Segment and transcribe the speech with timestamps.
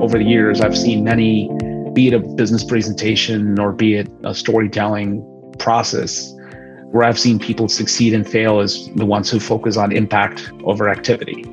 [0.00, 1.48] over the years, I've seen many,
[1.92, 5.22] be it a business presentation or be it a storytelling
[5.58, 6.32] process,
[6.90, 10.88] where I've seen people succeed and fail as the ones who focus on impact over
[10.88, 11.44] activity.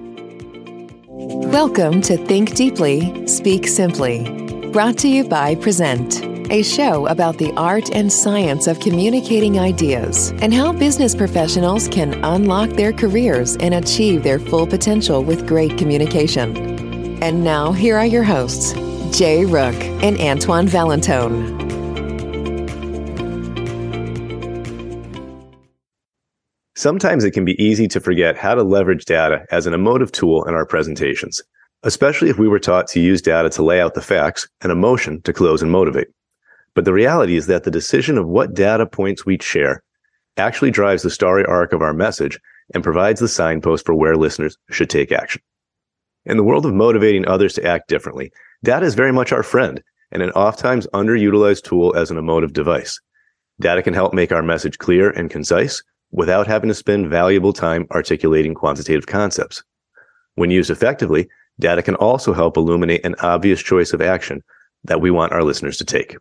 [1.10, 4.24] Welcome to Think Deeply, Speak Simply,
[4.72, 10.32] brought to you by Prezent, a show about the art and science of communicating ideas
[10.42, 15.78] and how business professionals can unlock their careers and achieve their full potential with great
[15.78, 16.77] communication.
[17.20, 18.74] And now, here are your hosts,
[19.18, 19.74] Jay Rook
[20.04, 21.58] and Antoine Valentone.
[26.76, 30.44] Sometimes it can be easy to forget how to leverage data as an emotive tool
[30.44, 31.42] in our presentations,
[31.82, 35.20] especially if we were taught to use data to lay out the facts and emotion
[35.24, 36.10] to close and motivate.
[36.76, 39.82] But the reality is that the decision of what data points we share
[40.38, 42.40] actually drives the story arc of our message
[42.76, 45.42] and provides the signpost for where listeners should take action.
[46.28, 49.82] In the world of motivating others to act differently, data is very much our friend
[50.12, 53.00] and an oftentimes underutilized tool as an emotive device.
[53.62, 57.88] Data can help make our message clear and concise without having to spend valuable time
[57.92, 59.64] articulating quantitative concepts.
[60.36, 61.30] When used effectively,
[61.62, 64.44] data can also help illuminate an obvious choice of action
[64.84, 66.18] that we want our listeners to take.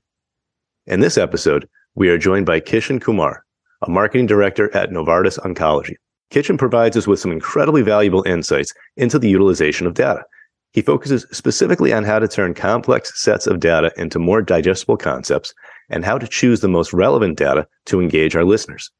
[0.86, 3.44] In this episode, we are joined by Kishan Kumar,
[3.82, 5.96] a marketing director at Novartis Oncology.
[6.30, 10.24] Kishan provides us with some incredibly valuable insights into the utilization of data.
[10.72, 15.54] He focuses specifically on how to turn complex sets of data into more digestible concepts
[15.88, 18.90] and how to choose the most relevant data to engage our listeners.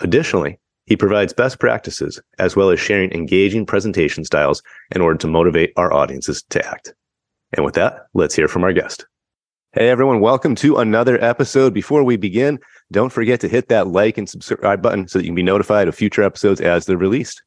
[0.00, 4.62] Additionally, he provides best practices as well as sharing engaging presentation styles
[4.94, 6.94] in order to motivate our audiences to act.
[7.52, 9.06] And with that, let's hear from our guest.
[9.72, 11.72] Hey everyone, welcome to another episode.
[11.72, 12.58] Before we begin,
[12.90, 15.86] don't forget to hit that like and subscribe button so that you can be notified
[15.86, 17.40] of future episodes as they're released.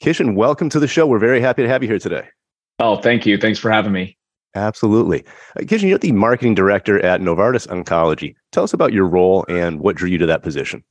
[0.00, 1.08] Kishan, welcome to the show.
[1.08, 2.28] We're very happy to have you here today.
[2.78, 3.36] Oh, thank you.
[3.36, 4.16] Thanks for having me.
[4.54, 5.24] Absolutely.
[5.58, 8.36] Uh, Kishan, you're the marketing director at Novartis Oncology.
[8.52, 10.84] Tell us about your role and what drew you to that position.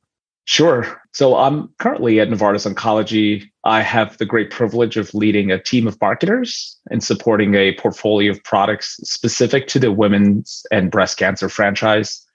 [0.49, 0.99] Sure.
[1.13, 3.43] So I'm currently at Novartis Oncology.
[3.65, 8.31] I have the great privilege of leading a team of marketers and supporting a portfolio
[8.31, 12.25] of products specific to the women's and breast cancer franchise.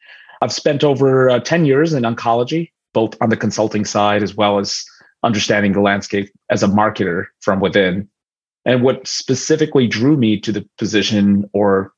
[0.42, 4.60] I've spent over uh, 10 years in oncology, both on the consulting side as well
[4.60, 4.84] as
[5.24, 8.08] understanding the landscape as a marketer from within.
[8.64, 11.92] And what specifically drew me to the position or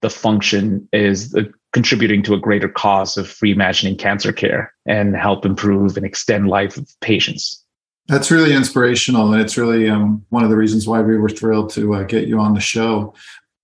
[0.00, 5.44] the function is the contributing to a greater cause of reimagining cancer care and help
[5.44, 7.62] improve and extend life of patients.
[8.08, 11.68] That's really inspirational, and it's really um, one of the reasons why we were thrilled
[11.72, 13.12] to uh, get you on the show.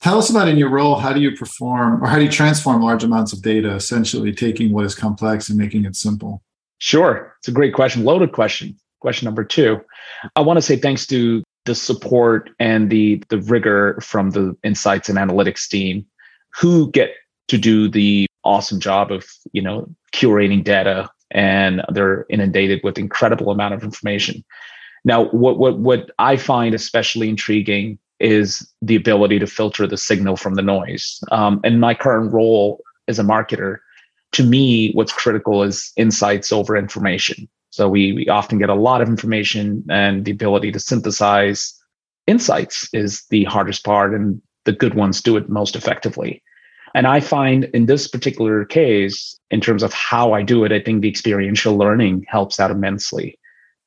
[0.03, 2.83] Tell us about in your role, how do you perform or how do you transform
[2.83, 6.43] large amounts of data, essentially taking what is complex and making it simple?
[6.81, 7.35] Sure.
[7.39, 8.77] It's a great question, loaded question.
[9.01, 9.81] Question number two.
[10.37, 15.09] I want to say thanks to the support and the the rigor from the insights
[15.09, 16.05] and analytics team
[16.61, 17.13] who get
[17.53, 23.51] to do the awesome job of, you know, curating data and they're inundated with incredible
[23.51, 24.43] amount of information.
[25.05, 30.37] Now, what what what I find especially intriguing is the ability to filter the signal
[30.37, 31.21] from the noise.
[31.31, 33.79] Um, and my current role as a marketer,
[34.33, 37.49] to me, what's critical is insights over information.
[37.71, 41.75] So we, we often get a lot of information, and the ability to synthesize
[42.27, 46.43] insights is the hardest part, and the good ones do it most effectively.
[46.95, 50.81] And I find in this particular case, in terms of how I do it, I
[50.81, 53.39] think the experiential learning helps out immensely.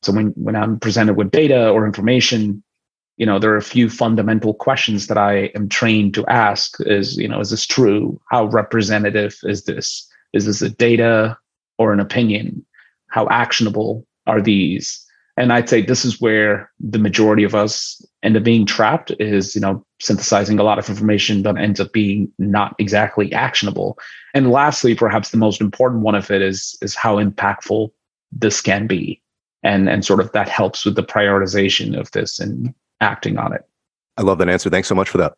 [0.01, 2.63] So when, when I'm presented with data or information,
[3.17, 7.17] you know there are a few fundamental questions that i am trained to ask is
[7.17, 8.19] you know is this true?
[8.29, 10.07] How representative is this?
[10.33, 11.37] Is this a data
[11.77, 12.65] or an opinion?
[13.07, 15.04] How actionable are these
[15.37, 19.55] and i'd say this is where the majority of us end up being trapped is
[19.55, 23.97] you know synthesizing a lot of information that ends up being not exactly actionable
[24.33, 27.89] and lastly perhaps the most important one of it is is how impactful
[28.31, 29.21] this can be
[29.65, 33.67] and and sort of that helps with the prioritization of this and acting on it.
[34.17, 34.69] I love that answer.
[34.69, 35.33] Thanks so much for that.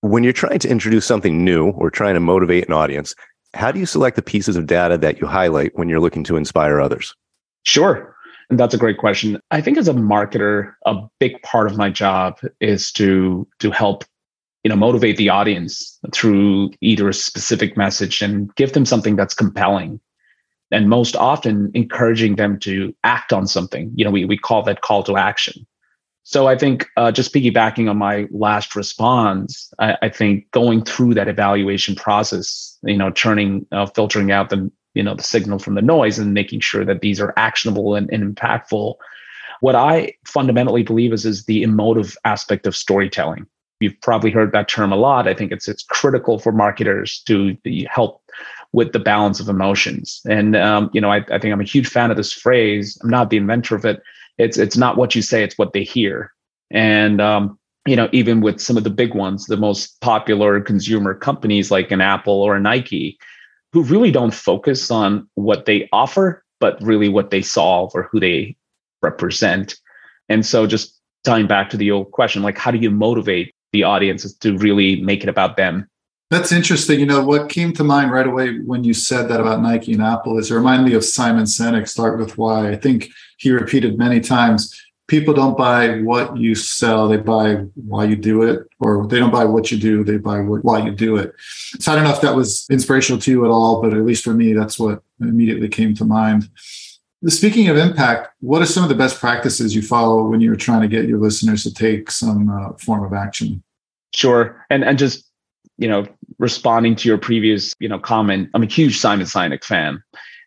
[0.00, 3.14] When you're trying to introduce something new or trying to motivate an audience,
[3.54, 6.36] how do you select the pieces of data that you highlight when you're looking to
[6.36, 7.14] inspire others?
[7.64, 8.14] Sure.
[8.50, 9.40] That's a great question.
[9.50, 14.04] I think as a marketer, a big part of my job is to to help
[14.64, 19.34] you know motivate the audience through either a specific message and give them something that's
[19.34, 20.00] compelling.
[20.70, 23.92] And most often encouraging them to act on something.
[23.94, 25.66] You know we, we call that call to action.
[26.28, 31.14] So I think uh, just piggybacking on my last response, I, I, think going through
[31.14, 35.76] that evaluation process, you know, churning uh, filtering out the, you know, the signal from
[35.76, 38.96] the noise and making sure that these are actionable and, and impactful.
[39.60, 43.46] What I fundamentally believe is is the emotive aspect of storytelling.
[43.78, 45.28] you've probably heard that term a lot.
[45.28, 47.56] I think it's it's critical for marketers to
[47.88, 48.20] help
[48.72, 50.20] with the balance of emotions.
[50.28, 52.98] And um, you know, I, I think I'm a huge fan of this phrase.
[53.00, 54.02] I'm not the inventor of it.
[54.36, 56.32] It's it's not what you say, it's what they hear.
[56.72, 57.56] And um,
[57.86, 61.92] you know, even with some of the big ones, the most popular consumer companies like
[61.92, 63.16] an Apple or a Nike,
[63.72, 68.20] who really don't focus on what they offer, but really what they solve or who
[68.20, 68.56] they
[69.02, 69.76] represent.
[70.28, 73.82] And so just tying back to the old question, like how do you motivate the
[73.82, 75.88] audiences to really make it about them?
[76.30, 77.00] That's interesting.
[77.00, 80.02] You know, what came to mind right away when you said that about Nike and
[80.02, 82.70] Apple is it reminded me of Simon Sinek, Start With Why.
[82.70, 88.04] I think he repeated many times people don't buy what you sell, they buy why
[88.04, 90.92] you do it, or they don't buy what you do, they buy what, why you
[90.92, 91.34] do it.
[91.80, 94.22] So I don't know if that was inspirational to you at all, but at least
[94.22, 96.48] for me, that's what immediately came to mind.
[97.26, 100.82] Speaking of impact, what are some of the best practices you follow when you're trying
[100.82, 103.62] to get your listeners to take some uh, form of action?
[104.14, 105.24] Sure, and and just
[105.78, 106.06] you know
[106.38, 110.00] responding to your previous you know comment, I'm a huge Simon Sinek fan,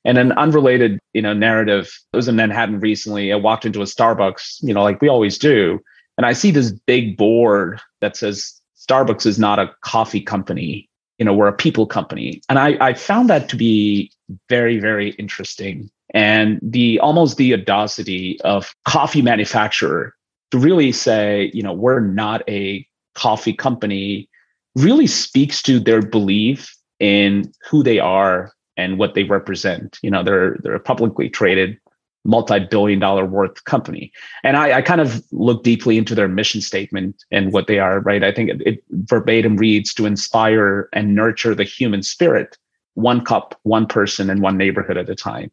[0.06, 1.92] and an unrelated you know narrative.
[2.14, 3.32] I was in Manhattan recently.
[3.32, 5.80] I walked into a Starbucks, you know, like we always do,
[6.18, 10.90] and I see this big board that says Starbucks is not a coffee company.
[11.20, 14.12] You know, we're a people company, and I I found that to be
[14.50, 20.14] very very interesting and the almost the audacity of coffee manufacturer
[20.52, 24.30] to really say, you know, we're not a coffee company
[24.76, 30.00] really speaks to their belief in who they are and what they represent.
[30.02, 31.80] You know, they're they're a publicly traded
[32.24, 34.12] multi-billion dollar worth company.
[34.44, 38.00] And I, I kind of look deeply into their mission statement and what they are,
[38.02, 38.24] right?
[38.24, 42.58] I think it, it verbatim reads to inspire and nurture the human spirit,
[42.94, 45.52] one cup, one person, and one neighborhood at a time.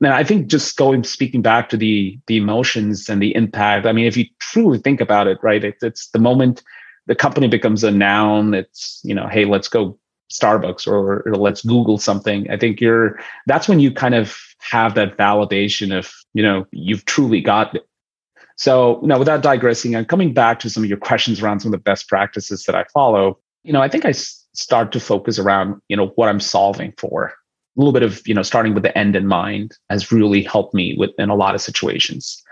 [0.00, 3.84] Now, I think just going speaking back to the the emotions and the impact.
[3.86, 6.62] I mean, if you truly think about it, right, it, it's the moment
[7.06, 8.54] the company becomes a noun.
[8.54, 9.98] It's you know, hey, let's go
[10.30, 12.50] Starbucks or, or let's Google something.
[12.50, 17.04] I think you're that's when you kind of have that validation of you know you've
[17.04, 17.86] truly got it.
[18.56, 21.78] So now, without digressing, I'm coming back to some of your questions around some of
[21.78, 23.38] the best practices that I follow.
[23.62, 27.32] You know, I think I start to focus around you know what I'm solving for
[27.78, 30.74] a little bit of you know starting with the end in mind has really helped
[30.74, 32.42] me with in a lot of situations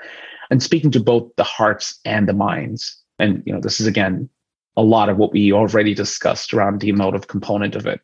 [0.50, 4.28] and speaking to both the hearts and the minds and you know this is again
[4.76, 8.00] a lot of what we already discussed around the emotive component of it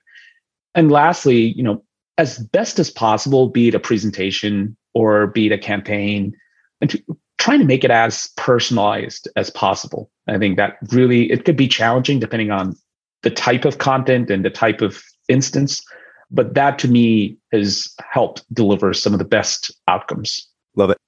[0.75, 1.83] and lastly you know
[2.19, 6.35] as best as possible be it a presentation or be it a campaign
[6.81, 7.03] and to,
[7.39, 11.69] trying to make it as personalized as possible i think that really it could be
[11.69, 12.75] challenging depending on
[13.23, 15.83] the type of content and the type of instance
[16.33, 20.49] but that to me has helped deliver some of the best outcomes.
[20.75, 20.99] Love it.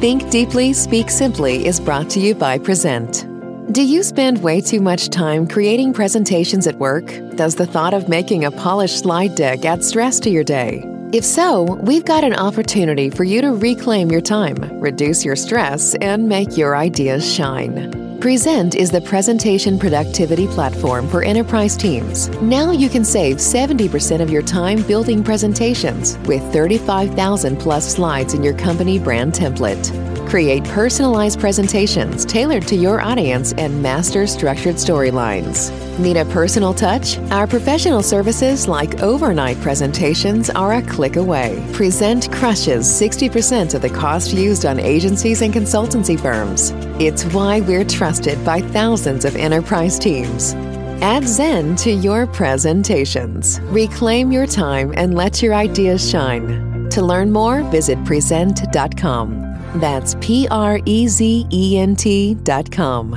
[0.00, 3.26] Think Deeply, Speak Simply is brought to you by Prezent.
[3.70, 7.04] Do you spend way too much time creating presentations at work?
[7.36, 10.82] Does the thought of making a polished slide deck add stress to your day?
[11.12, 15.94] If so, we've got an opportunity for you to reclaim your time, reduce your stress,
[15.96, 18.09] and make your ideas shine.
[18.20, 22.28] Prezent is the presentation productivity platform for enterprise teams.
[22.42, 28.42] Now you can save 70% of your time building presentations with 35,000 plus slides in
[28.42, 30.09] your company brand template.
[30.30, 35.72] Create personalized presentations tailored to your audience and master structured storylines.
[35.98, 37.18] Need a personal touch?
[37.32, 41.68] Our professional services like overnight presentations are a click away.
[41.72, 46.70] Prezent crushes 60% of the cost used on agencies and consultancy firms.
[47.00, 50.54] It's why we're trusted by thousands of enterprise teams.
[51.02, 53.58] Add Zen to your presentations.
[53.62, 56.88] Reclaim your time and let your ideas shine.
[56.90, 59.49] To learn more, visit prezent.com.
[59.76, 63.14] That's P R E Z E N T dot com.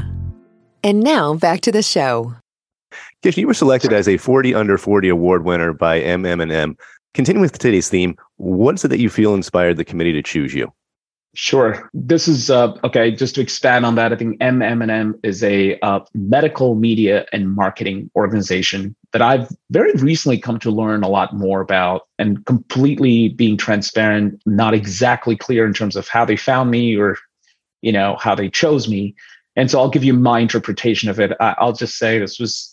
[0.84, 2.34] And now back to the show.
[3.22, 6.78] Kish, you were selected as a 40 under 40 award winner by MM&M.
[7.14, 10.54] Continuing with today's theme, what is it that you feel inspired the committee to choose
[10.54, 10.72] you?
[11.36, 11.90] Sure.
[11.96, 13.10] This is uh, okay.
[13.10, 18.12] Just to expand on that, I think MM&M is a uh, medical media and marketing
[18.16, 23.58] organization that I've very recently come to learn a lot more about, and completely being
[23.58, 27.18] transparent, not exactly clear in terms of how they found me or,
[27.82, 29.16] you know, how they chose me.
[29.56, 31.32] And so I'll give you my interpretation of it.
[31.40, 32.70] I, I'll just say this was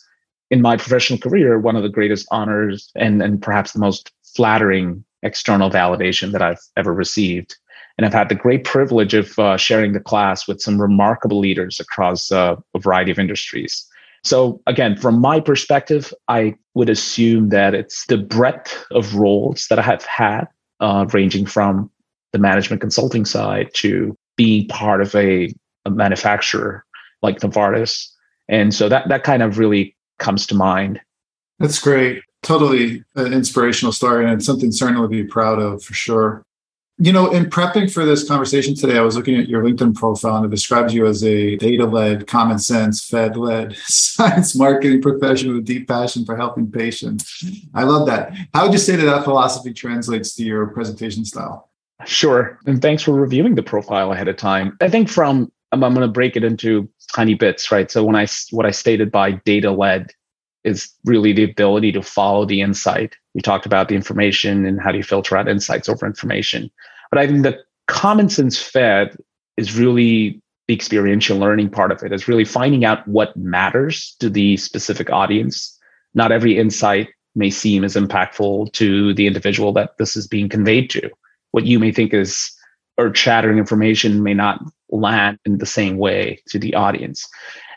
[0.51, 5.03] in my professional career one of the greatest honors and and perhaps the most flattering
[5.23, 7.57] external validation that I've ever received.
[8.01, 11.79] And I've had the great privilege of uh, sharing the class with some remarkable leaders
[11.79, 13.87] across uh, a variety of industries.
[14.25, 19.79] So, again, from my perspective, I would assume that it's the breadth of roles that
[19.79, 20.47] I have had,
[20.81, 21.91] uh, ranging from
[22.33, 25.53] the management consulting side to being part of a,
[25.85, 26.87] a manufacturer
[27.21, 28.09] like Novartis.
[28.49, 31.03] And so that that kind of really comes to mind.
[31.59, 32.23] That's great.
[32.43, 36.47] Totally an inspirational story and something certainly to be proud of for sure.
[37.03, 40.37] You know, in prepping for this conversation today, I was looking at your LinkedIn profile
[40.37, 45.55] and it describes you as a data led, common sense, Fed led science marketing professional
[45.55, 47.43] with deep passion for helping patients.
[47.75, 48.35] I love that.
[48.53, 51.71] How would you say that that philosophy translates to your presentation style?
[52.05, 52.59] Sure.
[52.67, 54.77] And thanks for reviewing the profile ahead of time.
[54.83, 57.91] I think from, I'm, I'm going to break it into tiny bits, right?
[57.91, 60.13] So when I, what I stated by data led
[60.65, 63.17] is really the ability to follow the insight.
[63.35, 66.71] We talked about the information and how do you filter out insights over information.
[67.11, 69.17] But I think the common sense fed
[69.57, 72.07] is really the experiential learning part of it.
[72.07, 75.77] it, is really finding out what matters to the specific audience.
[76.15, 80.91] Not every insight may seem as impactful to the individual that this is being conveyed
[80.91, 81.11] to.
[81.53, 82.53] What you may think is
[82.99, 87.29] earth shattering information may not land in the same way to the audience.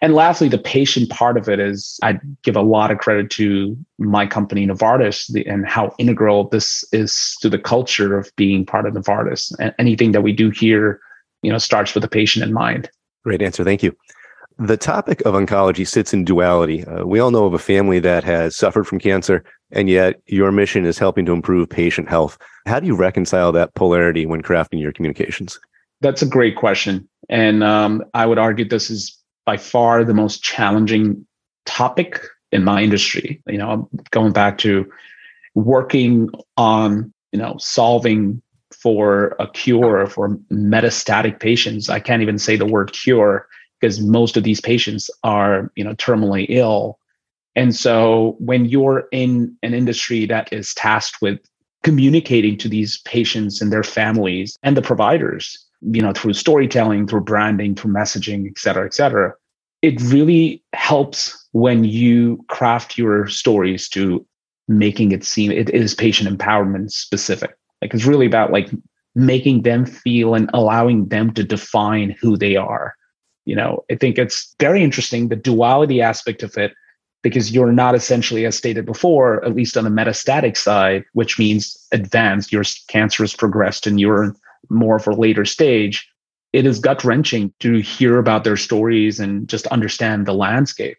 [0.03, 3.77] And lastly, the patient part of it is I give a lot of credit to
[3.98, 8.86] my company, Novartis, the, and how integral this is to the culture of being part
[8.86, 9.53] of Novartis.
[9.60, 11.00] And anything that we do here,
[11.41, 12.89] you know, starts with the patient in mind.
[13.24, 13.63] Great answer.
[13.63, 13.95] Thank you.
[14.60, 16.83] The topic of oncology sits in duality.
[16.83, 19.41] Uh, we all know of a family that has suffered from cancer,
[19.72, 22.38] and yet your mission is helping to improve patient health.
[22.65, 25.62] How do you reconcile that polarity when crafting your communications?
[26.01, 27.07] That's a great question.
[27.29, 31.26] And um, I would argue this is by far the most challenging
[31.66, 32.22] topic
[32.52, 33.42] in my industry.
[33.48, 34.92] You know, going back to
[35.56, 38.42] working on, you know, solving
[38.74, 41.90] for a cure for metastatic patients.
[41.90, 43.48] I can't even say the word cure
[43.80, 47.00] because most of these patients are, you know, terminally ill.
[47.56, 51.40] And so when you're in an industry that is tasked with
[51.84, 57.22] communicating to these patients and their families and the providers you know, through storytelling, through
[57.22, 59.34] branding, through messaging, et cetera, et cetera.
[59.82, 64.25] It really helps when you craft your stories to
[64.68, 67.56] making it seem it is patient empowerment specific.
[67.82, 68.70] Like it's really about like
[69.16, 72.96] making them feel and allowing them to define who they are.
[73.46, 76.74] You know, I think it's very interesting the duality aspect of it
[77.24, 81.78] because you're not essentially, as stated before, at least on the metastatic side, which means
[81.92, 84.34] advanced, your cancer has progressed and you're
[84.70, 86.10] more a later stage,
[86.53, 90.98] it is gut wrenching to hear about their stories and just understand the landscape.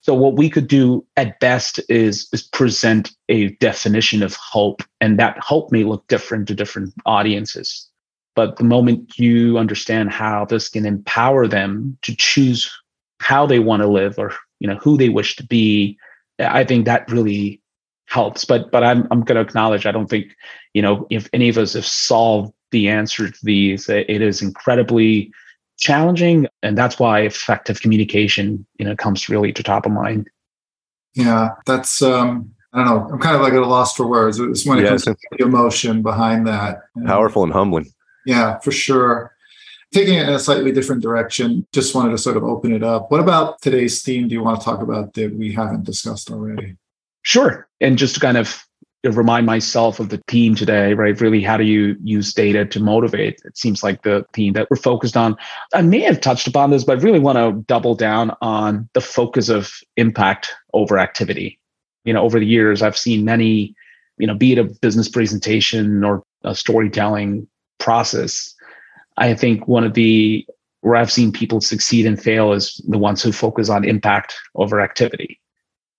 [0.00, 5.18] So what we could do at best is, is present a definition of hope, and
[5.18, 7.88] that hope may look different to different audiences.
[8.36, 12.70] But the moment you understand how this can empower them to choose
[13.18, 15.98] how they want to live or you know who they wish to be,
[16.38, 17.60] I think that really
[18.06, 18.44] helps.
[18.44, 20.36] But but I'm I'm going to acknowledge I don't think
[20.74, 23.88] you know if any of us have solved the answer to these.
[23.88, 25.32] It is incredibly
[25.78, 30.28] challenging, and that's why effective communication, you know, comes really to top of mind.
[31.14, 33.08] Yeah, that's um, I don't know.
[33.12, 34.38] I'm kind of like at a loss for words.
[34.38, 35.04] It's when it yes.
[35.04, 36.80] comes to the emotion behind that.
[37.06, 37.86] Powerful and humbling.
[38.26, 39.32] Yeah, for sure.
[39.94, 43.10] Taking it in a slightly different direction, just wanted to sort of open it up.
[43.10, 46.76] What about today's theme do you want to talk about that we haven't discussed already?
[47.22, 47.68] Sure.
[47.80, 48.65] And just to kind of
[49.12, 51.20] remind myself of the theme today, right?
[51.20, 53.40] Really, how do you use data to motivate?
[53.44, 55.36] It seems like the theme that we're focused on.
[55.74, 59.00] I may have touched upon this, but I really want to double down on the
[59.00, 61.58] focus of impact over activity.
[62.04, 63.74] You know, over the years, I've seen many,
[64.18, 67.46] you know, be it a business presentation or a storytelling
[67.78, 68.54] process.
[69.16, 70.46] I think one of the
[70.80, 74.80] where I've seen people succeed and fail is the ones who focus on impact over
[74.80, 75.40] activity.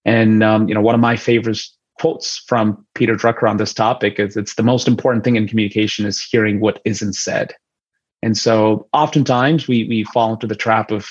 [0.05, 4.19] And um, you know, one of my favorites quotes from Peter Drucker on this topic
[4.19, 7.53] is it's the most important thing in communication is hearing what isn't said.
[8.21, 11.07] And so oftentimes we we fall into the trap of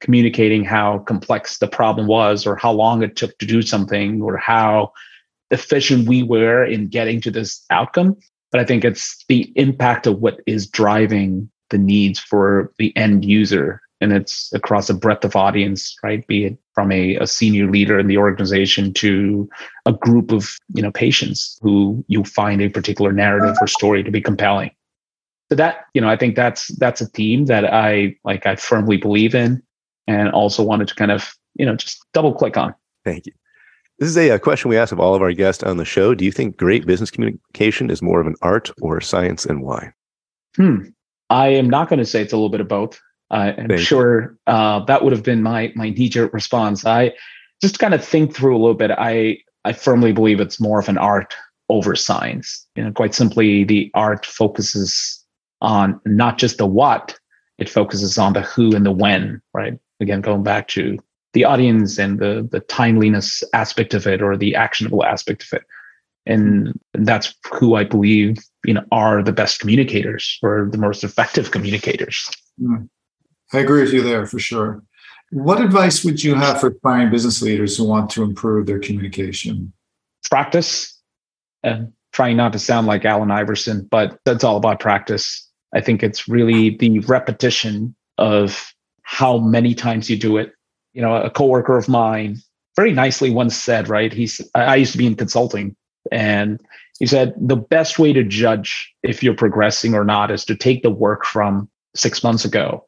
[0.00, 4.36] communicating how complex the problem was or how long it took to do something or
[4.36, 4.92] how
[5.50, 8.16] efficient we were in getting to this outcome.
[8.52, 13.24] But I think it's the impact of what is driving the needs for the end
[13.24, 17.70] user and it's across a breadth of audience right be it from a, a, senior
[17.70, 19.48] leader in the organization to
[19.86, 24.10] a group of you know patients who you find a particular narrative or story to
[24.10, 24.70] be compelling.
[25.48, 28.96] So that you know i think that's that's a theme that i like i firmly
[28.96, 29.62] believe in
[30.06, 32.74] and also wanted to kind of you know just double click on.
[33.04, 33.32] Thank you.
[33.98, 36.14] This is a, a question we ask of all of our guests on the show.
[36.14, 39.92] Do you think great business communication is more of an art or science and why?
[40.56, 40.88] Hmm.
[41.30, 43.80] I am not going to say it's a little bit of both uh, I'm Thank
[43.80, 46.86] sure uh, that would have been my my knee jerk response.
[46.86, 47.12] I
[47.60, 48.90] just kind of think through a little bit.
[48.90, 51.34] I I firmly believe it's more of an art
[51.68, 52.66] over science.
[52.76, 55.24] You know, quite simply, the art focuses
[55.60, 57.18] on not just the what,
[57.58, 59.78] it focuses on the who and the when, right?
[60.00, 60.98] Again, going back to
[61.32, 65.64] the audience and the the timeliness aspect of it or the actionable aspect of it.
[66.28, 71.50] And that's who I believe you know are the best communicators or the most effective
[71.50, 72.30] communicators.
[72.62, 72.88] Mm.
[73.52, 74.82] I agree with you there for sure.
[75.30, 79.72] What advice would you have for aspiring business leaders who want to improve their communication?
[80.30, 81.00] Practice
[81.62, 85.48] and trying not to sound like Allen Iverson, but that's all about practice.
[85.74, 88.72] I think it's really the repetition of
[89.02, 90.52] how many times you do it.
[90.92, 92.38] You know, a coworker of mine
[92.76, 94.12] very nicely once said, right?
[94.12, 95.76] He's I used to be in consulting
[96.12, 96.60] and
[96.98, 100.82] he said the best way to judge if you're progressing or not is to take
[100.82, 102.86] the work from six months ago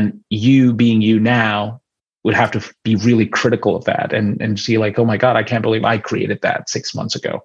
[0.00, 1.80] and you being you now
[2.24, 5.36] would have to be really critical of that and, and see like oh my god
[5.36, 7.42] i can't believe i created that six months ago.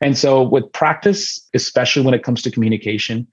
[0.00, 3.26] And so with practice especially when it comes to communication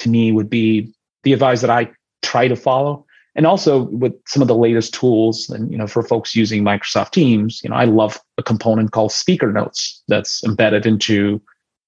[0.00, 1.90] to me would be the advice that i
[2.22, 3.04] try to follow.
[3.36, 7.12] And also with some of the latest tools and you know for folks using microsoft
[7.12, 11.40] teams you know i love a component called speaker notes that's embedded into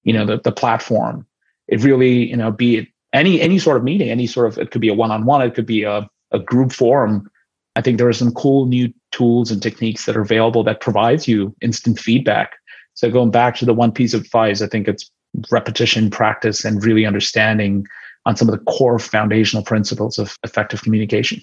[0.03, 1.25] you know the, the platform.
[1.67, 4.71] It really you know be it any any sort of meeting, any sort of it
[4.71, 7.29] could be a one-on-one, it could be a, a group forum.
[7.75, 11.27] I think there are some cool new tools and techniques that are available that provides
[11.27, 12.53] you instant feedback.
[12.93, 15.09] So going back to the one piece of advice, I think it's
[15.49, 17.85] repetition, practice, and really understanding
[18.25, 21.41] on some of the core foundational principles of effective communication.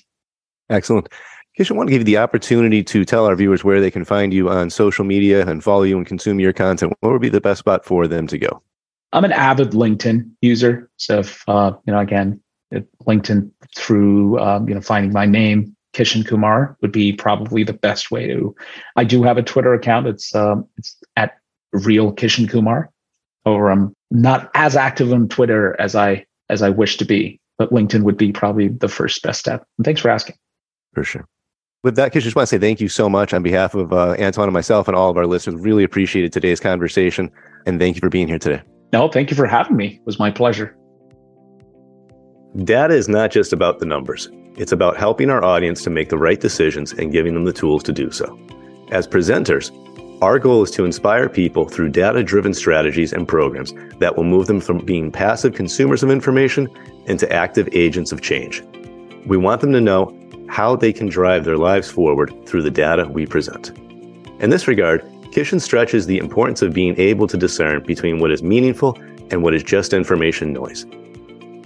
[0.70, 1.08] Excellent.
[1.56, 4.04] Kish, I want to give you the opportunity to tell our viewers where they can
[4.04, 6.92] find you on social media and follow you and consume your content.
[7.00, 8.62] What would be the best spot for them to go?
[9.12, 10.88] I'm an avid LinkedIn user.
[10.98, 12.40] So if, uh, you know, again,
[13.06, 18.10] LinkedIn through, um, you know, finding my name, Kishan Kumar would be probably the best
[18.10, 18.54] way to.
[18.96, 20.06] I do have a Twitter account.
[20.06, 21.38] It's um, it's at
[21.72, 22.90] real Kishan Kumar.
[23.44, 27.70] Or I'm not as active on Twitter as I as I wish to be, but
[27.70, 29.64] LinkedIn would be probably the first best step.
[29.78, 30.36] And thanks for asking.
[30.94, 31.26] For sure.
[31.84, 33.92] With that, Kish, I just want to say thank you so much on behalf of
[33.92, 35.60] uh, Anton and myself and all of our listeners.
[35.60, 37.30] Really appreciated today's conversation,
[37.66, 38.62] and thank you for being here today.
[38.92, 39.94] No, thank you for having me.
[39.94, 40.76] It was my pleasure.
[42.64, 44.28] Data is not just about the numbers.
[44.56, 47.84] It's about helping our audience to make the right decisions and giving them the tools
[47.84, 48.36] to do so.
[48.90, 49.70] As presenters,
[50.20, 54.48] our goal is to inspire people through data driven strategies and programs that will move
[54.48, 56.68] them from being passive consumers of information
[57.06, 58.64] into active agents of change.
[59.24, 60.12] We want them to know
[60.48, 63.70] how they can drive their lives forward through the data we present.
[64.40, 68.42] In this regard, Kishan stretches the importance of being able to discern between what is
[68.42, 68.98] meaningful
[69.30, 70.86] and what is just information noise.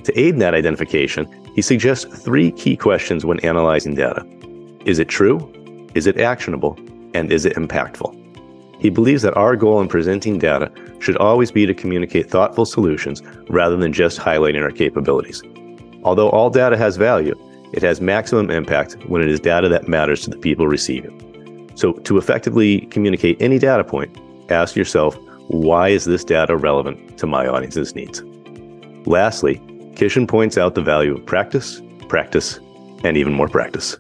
[0.04, 4.26] To aid in that identification, he suggests three key questions when analyzing data
[4.84, 5.38] Is it true?
[5.94, 6.78] Is it actionable?
[7.14, 8.18] And is it impactful?
[8.80, 13.22] He believes that our goal in presenting data should always be to communicate thoughtful solutions
[13.48, 15.42] rather than just highlighting our capabilities.
[16.02, 17.36] Although all data has value,
[17.72, 21.16] it has maximum impact when it is data that matters to the people receiving.
[21.70, 21.78] it.
[21.78, 24.18] So, to effectively communicate any data point,
[24.50, 25.16] ask yourself
[25.48, 28.22] why is this data relevant to my audience's needs?
[29.06, 29.60] Lastly,
[29.94, 32.58] Kishan points out the value of practice, practice,
[33.04, 33.96] and even more practice.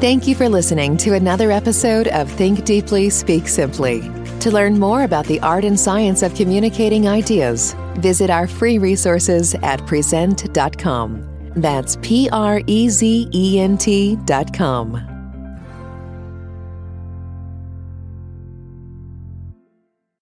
[0.00, 4.02] Thank you for listening to another episode of Think Deeply, Speak Simply.
[4.40, 9.54] To learn more about the art and science of communicating ideas, visit our free resources
[9.62, 11.52] at prezent.com.
[11.56, 15.13] That's P R E Z E N T dot com.